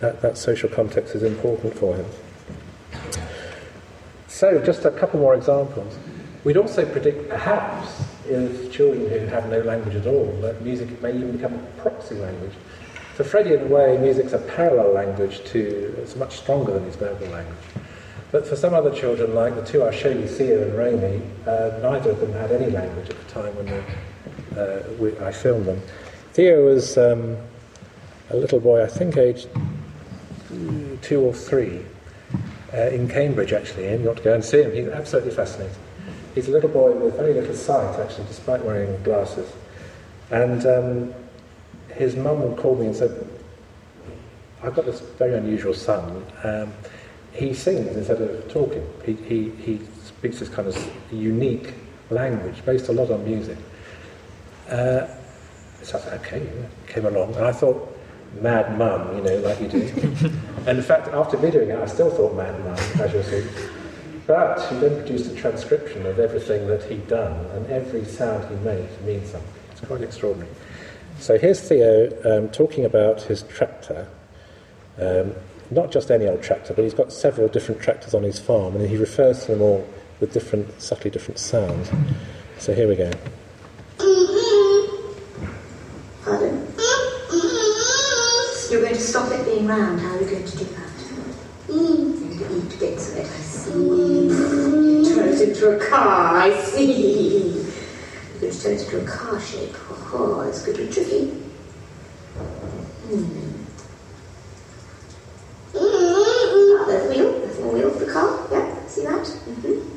[0.00, 2.06] that, that social context is important for him.
[4.28, 5.96] So, just a couple more examples.
[6.44, 11.14] We'd also predict, perhaps, if children who have no language at all, that music may
[11.14, 12.52] even become a proxy language.
[13.14, 16.96] For Freddie, in a way, music's a parallel language to, it's much stronger than his
[16.96, 17.56] verbal language.
[18.34, 21.78] But for some other children, like the two I showed you, Theo and Romy, uh,
[21.80, 23.84] neither of them had any language at the time when they,
[24.60, 25.80] uh, we, I filmed them.
[26.32, 27.36] Theo was um,
[28.30, 29.48] a little boy, I think aged
[31.00, 31.82] two or three,
[32.72, 34.72] uh, in Cambridge actually, and you ought to go and see him.
[34.72, 35.76] He's absolutely fascinating.
[36.34, 39.48] He's a little boy with very little sight actually, despite wearing glasses.
[40.32, 41.14] And um,
[41.94, 43.28] his mum would call me and said,
[44.60, 46.26] I've got this very unusual son.
[46.42, 46.72] Um,
[47.34, 48.86] he sings instead of talking.
[49.04, 51.74] He, he, he speaks this kind of unique
[52.10, 53.58] language based a lot on music.
[54.68, 55.06] Uh,
[55.82, 56.48] so I said, okay,
[56.86, 57.34] came along.
[57.34, 57.94] And I thought,
[58.40, 59.80] mad mum, you know, like you do.
[60.66, 63.46] and in fact, after videoing it, I still thought mad mum, as you'll see.
[64.26, 68.56] But he then produced a transcription of everything that he'd done, and every sound he
[68.64, 69.50] made means something.
[69.72, 70.50] It's quite extraordinary.
[71.18, 74.08] So here's Theo um, talking about his tractor.
[74.98, 75.34] Um,
[75.70, 78.88] not just any old tractor, but he's got several different tractors on his farm, and
[78.88, 79.86] he refers to them all
[80.20, 81.90] with different, subtly different sounds.
[82.58, 83.10] So here we go.
[86.24, 86.66] Pardon?
[88.70, 90.00] You're going to stop it being round.
[90.00, 90.90] How are you going to do that?
[91.68, 93.72] You're going to eat bits of it, I see.
[95.14, 97.52] Turn it into a car, I see.
[97.52, 99.74] You're going to turn it into a car shape.
[100.16, 101.30] Oh, it's going to be tricky.
[103.08, 103.53] Hmm.
[106.84, 107.32] Ah, there's a wheel.
[107.40, 108.46] There's a wheel of the car.
[108.52, 109.24] Yeah, see that?
[109.24, 109.90] Mm-hmm.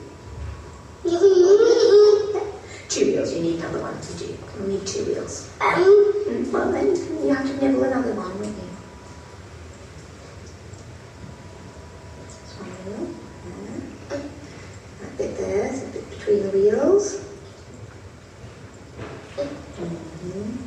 [2.90, 4.26] Two wheels, you need another one to do.
[4.62, 5.50] You need two wheels.
[5.60, 8.70] Um, well, then you have to nibble another one, won't you?
[12.22, 13.10] That's one wheel.
[14.10, 14.18] Yeah.
[15.02, 17.22] That bit there is a bit between the wheels.
[19.36, 20.58] Mhm.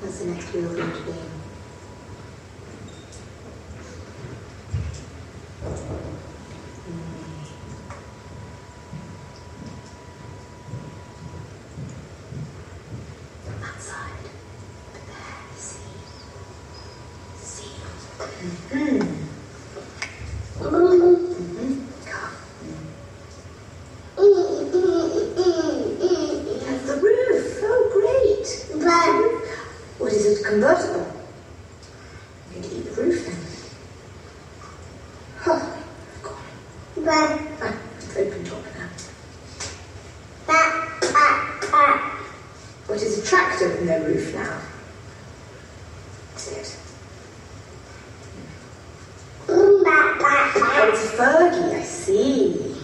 [0.00, 1.14] What's the next wheel going to be?
[13.60, 14.10] That side.
[14.92, 15.80] There, see.
[17.40, 17.70] See.
[18.70, 19.02] Mm-hmm.
[20.60, 21.74] Mm-hmm.
[22.06, 22.34] Come.
[26.64, 27.60] That's the roof.
[27.62, 28.46] Oh, great.
[29.98, 30.44] What is it?
[30.44, 31.06] Convertible?
[32.46, 33.36] I'm going to eat the roof then.
[35.38, 35.70] Huh.
[37.06, 37.38] Ah,
[37.96, 38.88] it's open top now.
[42.86, 44.60] What is a tractor with no roof now?
[46.32, 46.78] What's it?
[49.48, 52.76] Oh, it's a Fergie, I see.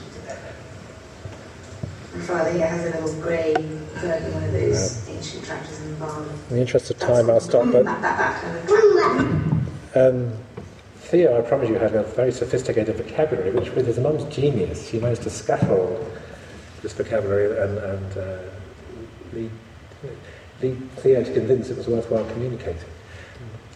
[2.14, 5.96] My father here has a little grey Fergie, one of those ancient tractors in the
[5.96, 6.28] barn.
[6.50, 7.66] In the interest of time, I'll stop.
[7.72, 7.86] But
[9.96, 10.32] um,
[10.98, 15.00] Theo, I promise you, had a very sophisticated vocabulary, which, with his mum's genius, she
[15.00, 16.06] managed to scaffold
[16.82, 18.38] this vocabulary and, and uh,
[19.32, 19.50] lead,
[20.62, 22.88] lead Theo to convince it was worthwhile communicating.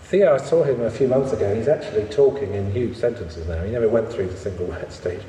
[0.05, 3.65] Theo, I saw him a few months ago, he's actually talking in huge sentences now.
[3.65, 5.23] He never went through the single word stage.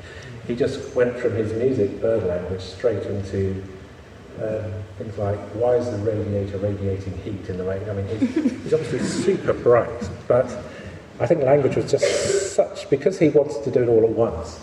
[0.46, 3.60] He just went from his music bird language straight into
[4.42, 7.88] um, things like, why is the radiator radiating heat in the rain?
[7.88, 10.46] I mean, he's, he's obviously super bright, but
[11.18, 14.60] I think language was just such, because he wanted to do it all at once,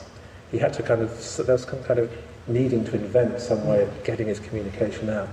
[0.51, 2.11] he had to kind of, there was some kind of
[2.47, 5.29] needing to invent some way of getting his communication out.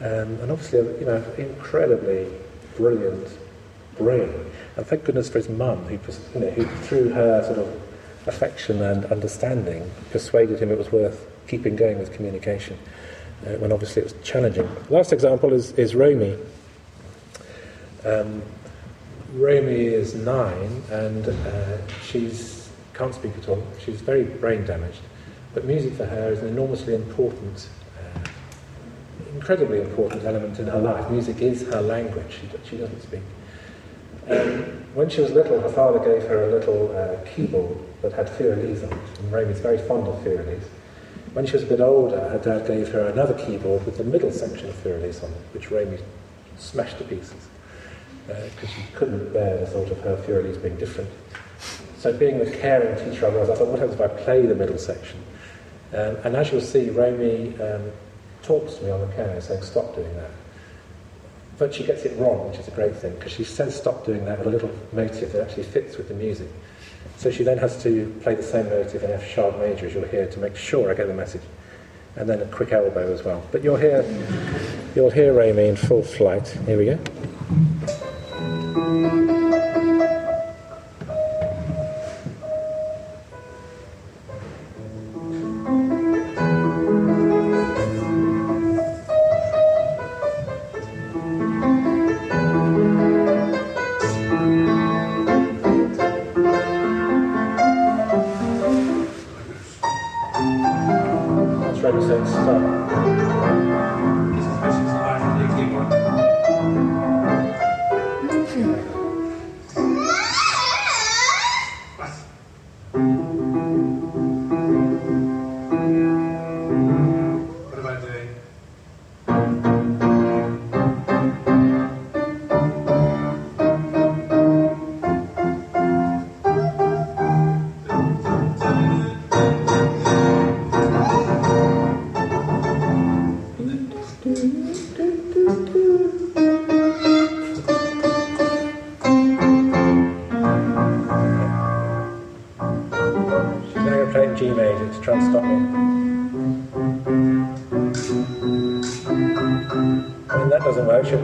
[0.00, 2.26] Um, and obviously, you know, incredibly
[2.76, 3.28] brilliant
[3.98, 4.32] brain.
[4.76, 5.98] And thank goodness for his mum, who,
[6.34, 7.80] you know, who through her sort of
[8.26, 12.78] affection and understanding persuaded him it was worth keeping going with communication,
[13.46, 14.68] uh, when obviously it was challenging.
[14.88, 16.36] Last example is, is Romy.
[18.04, 18.42] Um,
[19.34, 22.60] Romy is nine and uh, she's
[23.00, 23.66] can't speak at all.
[23.82, 25.00] She's very brain damaged,
[25.54, 27.66] but music for her is an enormously important,
[27.98, 28.18] uh,
[29.32, 31.10] incredibly important element in her life.
[31.10, 32.40] Music is her language.
[32.40, 33.22] She, she doesn't speak.
[34.28, 38.28] Um, when she was little, her father gave her a little uh, keyboard that had
[38.28, 40.68] Für Elise on it, and Romy's very fond of Für Elise.
[41.32, 44.32] When she was a bit older, her dad gave her another keyboard with the middle
[44.32, 45.98] section of Für Elise on it, which Romy
[46.58, 47.48] smashed to pieces
[48.26, 51.10] because she couldn't bear the thought of her Für Elise being different.
[51.98, 54.54] So being the caring teacher I was, I thought, what happens if I play the
[54.54, 55.20] middle section?
[55.92, 57.90] Um, and as you'll see, Romy um,
[58.42, 60.30] talks to me on the piano saying, stop doing that.
[61.58, 64.24] But she gets it wrong, which is a great thing, because she says stop doing
[64.24, 66.48] that with a little motive that actually fits with the music.
[67.16, 70.06] So she then has to play the same motive in F sharp major, as you'll
[70.06, 71.42] hear, to make sure I get the message.
[72.16, 73.46] And then a quick elbow as well.
[73.52, 74.02] But you'll hear,
[74.94, 76.48] you'll hear Romy in full flight.
[76.66, 76.98] Here we go.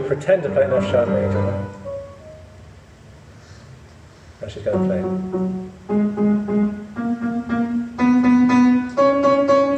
[0.07, 1.41] Pretend to play an F sharp major.
[4.41, 5.01] Now she's going to play.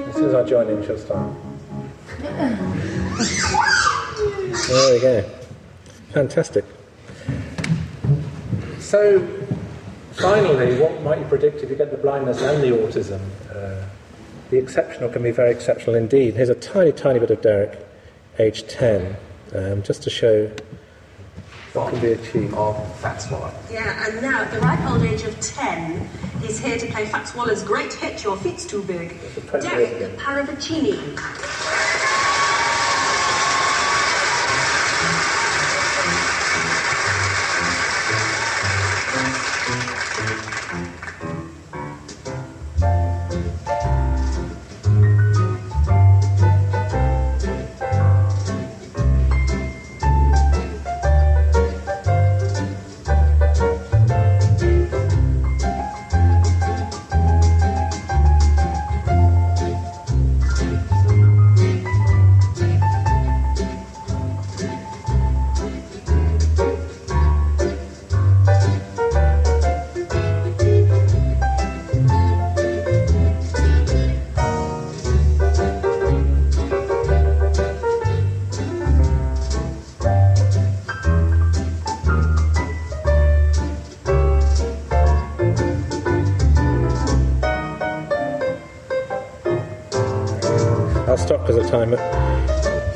[0.07, 1.36] As soon as I join in, she'll start.
[4.67, 5.26] there we go.
[6.12, 6.66] Fantastic.
[8.80, 9.28] So,
[10.14, 13.22] finally, what might you predict if you get the blindness and the autism?
[13.53, 13.86] Uh,
[14.49, 16.36] the exceptional can be very exceptional indeed.
[16.36, 17.86] Here's a tiny, tiny bit of Derek,
[18.39, 19.16] age 10
[19.55, 20.51] um, just to show
[21.74, 22.53] what can be achieved.
[22.55, 23.53] Of Fats Waller.
[23.72, 26.10] Yeah, and now at the ripe old age of 10,
[26.41, 29.20] he's here to play Fats Waller's great hit, Your Feet's Too Big.
[29.51, 31.16] Derek Paravicini.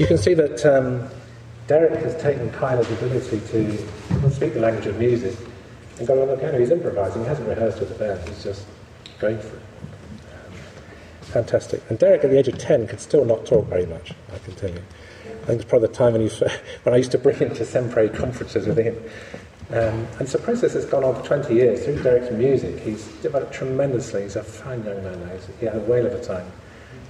[0.04, 1.08] You can see that um,
[1.68, 5.34] Derek has taken Kyla's ability to speak the language of music
[5.98, 6.60] and gone on the piano.
[6.60, 8.66] He's improvising, he hasn't rehearsed with the band, he's just
[9.20, 9.62] going for it.
[10.34, 10.54] Um,
[11.22, 11.82] fantastic.
[11.88, 14.54] And Derek, at the age of 10, could still not talk very much, I can
[14.56, 14.84] tell you.
[15.26, 16.28] I think it's probably the time when,
[16.84, 18.98] when I used to bring him to Sempre conferences with him.
[19.70, 21.86] Um, and so process has gone on for 20 years.
[21.86, 24.24] Through Derek's music, he's developed tremendously.
[24.24, 25.34] He's a fine young man now.
[25.62, 26.52] He had a whale of a time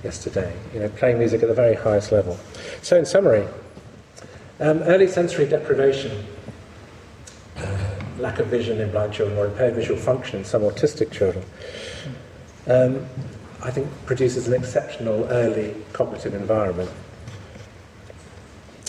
[0.03, 2.37] yesterday, you know, playing music at the very highest level.
[2.83, 3.47] So, in summary,
[4.59, 6.25] um, early sensory deprivation,
[8.19, 11.45] lack of vision in blind children, or impaired visual function in some autistic children,
[12.67, 13.05] um,
[13.63, 16.89] I think produces an exceptional early cognitive environment,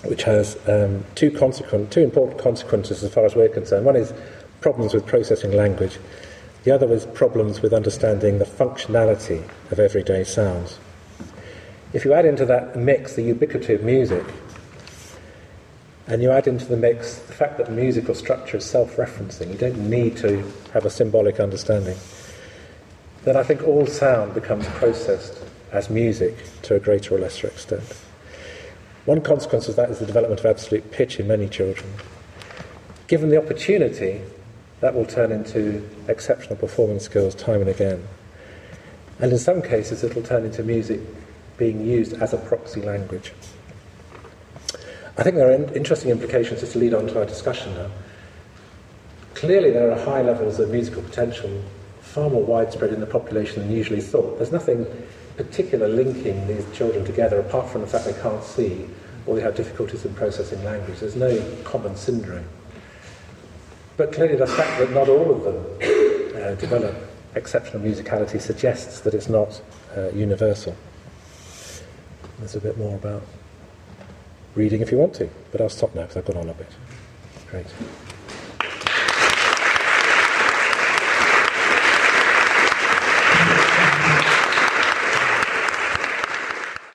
[0.07, 3.87] which has um, two, consequent, two important consequences as far as we're concerned.
[3.87, 4.13] One is
[4.61, 6.01] problems with processing language.
[6.65, 10.81] The other is problems with understanding the functionality of everyday sounds.
[11.95, 14.25] If you add into that mix the ubiquity of music,
[16.09, 19.57] and you add into the mix the fact that musical structure is self referencing, you
[19.57, 20.43] don't need to
[20.73, 21.97] have a symbolic understanding,
[23.23, 25.41] then I think all sound becomes processed
[25.71, 27.95] as music to a greater or lesser extent.
[29.05, 31.89] One consequence of that is the development of absolute pitch in many children.
[33.07, 34.21] Given the opportunity,
[34.81, 38.05] that will turn into exceptional performance skills time and again.
[39.21, 41.01] And in some cases, it'll turn into music
[41.57, 43.33] being used as a proxy language.
[45.17, 47.91] I think there are in- interesting implications just to lead on to our discussion now.
[49.35, 51.63] Clearly, there are high levels of musical potential,
[52.01, 54.39] far more widespread in the population than usually thought.
[54.39, 54.87] There's nothing
[55.37, 58.89] particular linking these children together apart from the fact they can't see
[59.27, 61.01] or they have difficulties in processing language.
[61.01, 62.45] There's no common syndrome.
[63.97, 66.95] But clearly, the fact that not all of them uh, develop
[67.35, 69.61] exceptional musicality suggests that it's not
[69.97, 70.77] uh, universal.
[72.45, 73.23] There's a bit more about
[74.55, 76.71] reading if you want to, but I'll stop now because I've gone on a bit.
[77.51, 77.65] Great.